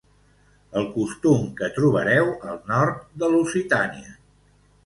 El 0.79 0.87
costum 0.95 1.43
que 1.59 1.69
trobareu 1.77 2.31
al 2.53 2.59
nord 2.73 3.07
de 3.25 3.33
Lusitània. 3.37 4.19